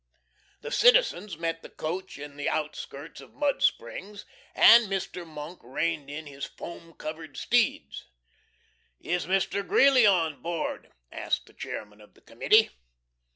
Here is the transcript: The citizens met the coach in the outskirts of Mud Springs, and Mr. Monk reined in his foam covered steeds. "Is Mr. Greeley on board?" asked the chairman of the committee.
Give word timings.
The 0.61 0.71
citizens 0.71 1.37
met 1.37 1.61
the 1.61 1.69
coach 1.69 2.17
in 2.17 2.35
the 2.35 2.49
outskirts 2.49 3.21
of 3.21 3.35
Mud 3.35 3.61
Springs, 3.61 4.25
and 4.55 4.87
Mr. 4.87 5.27
Monk 5.27 5.59
reined 5.63 6.09
in 6.09 6.25
his 6.25 6.43
foam 6.45 6.93
covered 6.95 7.37
steeds. 7.37 8.07
"Is 8.99 9.27
Mr. 9.27 9.61
Greeley 9.63 10.07
on 10.07 10.41
board?" 10.41 10.91
asked 11.11 11.45
the 11.45 11.53
chairman 11.53 12.01
of 12.01 12.15
the 12.15 12.21
committee. 12.21 12.71